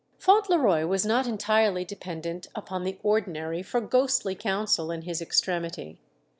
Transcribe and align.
Fauntleroy 0.17 0.87
was 0.87 1.05
not 1.05 1.27
entirely 1.27 1.85
dependent 1.85 2.47
upon 2.55 2.83
the 2.83 2.97
ordinary 3.03 3.61
for 3.61 3.79
ghostly 3.79 4.33
counsel 4.33 4.89
in 4.89 5.03
his 5.03 5.21
extremity. 5.21 5.99